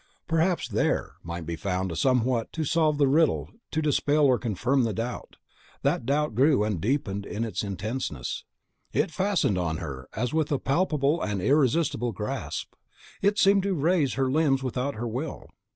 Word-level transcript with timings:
Perhaps 0.27 0.69
THERE 0.69 1.11
might 1.21 1.45
be 1.45 1.55
found 1.55 1.91
a 1.91 1.95
somewhat 1.95 2.51
to 2.53 2.63
solve 2.63 2.97
the 2.97 3.07
riddle, 3.07 3.51
to 3.69 3.83
dispel 3.83 4.25
or 4.25 4.39
confirm 4.39 4.81
the 4.83 4.95
doubt: 4.95 5.35
that 5.83 6.07
thought 6.07 6.33
grew 6.33 6.63
and 6.63 6.81
deepened 6.81 7.23
in 7.27 7.43
its 7.43 7.63
intenseness; 7.63 8.43
it 8.93 9.11
fastened 9.11 9.59
on 9.59 9.77
her 9.77 10.09
as 10.15 10.33
with 10.33 10.51
a 10.51 10.57
palpable 10.57 11.21
and 11.21 11.39
irresistible 11.39 12.13
grasp; 12.13 12.73
it 13.21 13.37
seemed 13.37 13.61
to 13.61 13.75
raise 13.75 14.15
her 14.15 14.31
limbs 14.31 14.63
without 14.63 14.95
her 14.95 15.07
will. 15.07 15.45